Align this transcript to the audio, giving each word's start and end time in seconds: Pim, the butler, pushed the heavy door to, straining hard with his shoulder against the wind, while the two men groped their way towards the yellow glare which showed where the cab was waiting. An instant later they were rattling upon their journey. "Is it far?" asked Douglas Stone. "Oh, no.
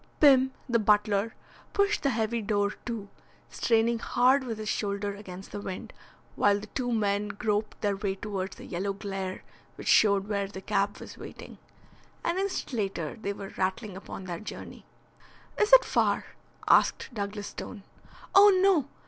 Pim, 0.19 0.49
the 0.67 0.79
butler, 0.79 1.35
pushed 1.73 2.01
the 2.01 2.09
heavy 2.09 2.41
door 2.41 2.71
to, 2.87 3.07
straining 3.51 3.99
hard 3.99 4.43
with 4.43 4.57
his 4.57 4.67
shoulder 4.67 5.13
against 5.13 5.51
the 5.51 5.61
wind, 5.61 5.93
while 6.35 6.57
the 6.59 6.65
two 6.65 6.91
men 6.91 7.27
groped 7.27 7.79
their 7.81 7.95
way 7.95 8.15
towards 8.15 8.55
the 8.55 8.65
yellow 8.65 8.93
glare 8.93 9.43
which 9.75 9.87
showed 9.87 10.27
where 10.27 10.47
the 10.47 10.59
cab 10.59 10.97
was 10.97 11.19
waiting. 11.19 11.59
An 12.23 12.39
instant 12.39 12.73
later 12.73 13.15
they 13.21 13.31
were 13.31 13.53
rattling 13.57 13.95
upon 13.95 14.23
their 14.23 14.39
journey. 14.39 14.85
"Is 15.59 15.71
it 15.71 15.85
far?" 15.85 16.25
asked 16.67 17.09
Douglas 17.13 17.45
Stone. 17.49 17.83
"Oh, 18.33 18.49
no. 18.59 18.87